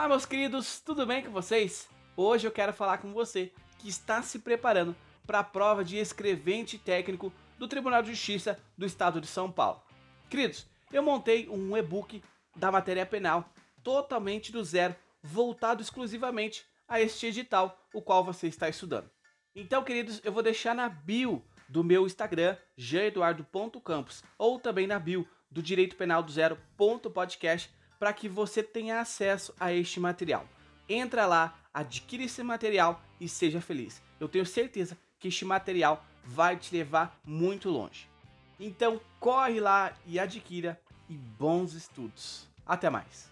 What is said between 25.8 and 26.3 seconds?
Penal